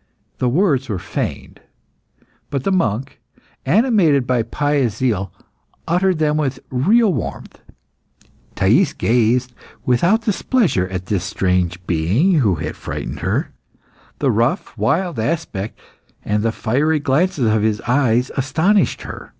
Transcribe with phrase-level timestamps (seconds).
[0.38, 1.58] '"The words were feigned;
[2.48, 3.20] but the monk,
[3.66, 5.32] animated by pious zeal,
[5.88, 7.60] uttered them with real warmth.
[8.54, 9.52] Thais gazed,
[9.84, 13.50] without displeasure, at this strange being who had frightened her.
[14.20, 15.76] The rough, wild aspect,
[16.24, 19.32] and the fiery glances of his eyes, astonished her.